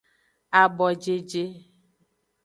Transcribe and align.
Abojeje. 0.61 1.43